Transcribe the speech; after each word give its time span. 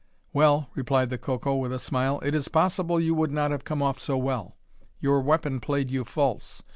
"Well," 0.33 0.71
replied 0.73 1.11
the 1.11 1.19
Coco, 1.19 1.55
with 1.57 1.71
a 1.71 1.77
smile, 1.77 2.19
"it 2.21 2.33
is 2.33 2.47
possible 2.47 2.99
you 2.99 3.13
would 3.13 3.29
not 3.29 3.51
have 3.51 3.63
come 3.63 3.83
off 3.83 3.99
so 3.99 4.17
well. 4.17 4.57
Your 4.99 5.21
weapon 5.21 5.59
played 5.59 5.91
you 5.91 6.03
false. 6.05 6.63